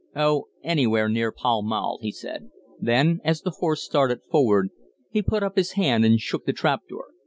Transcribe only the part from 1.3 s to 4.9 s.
Pall Mall," he said. Then, as the horse started forward,